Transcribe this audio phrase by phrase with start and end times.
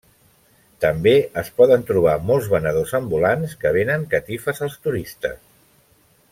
[0.85, 5.41] També es poden trobar molts venedors ambulants que venen catifes als turistes.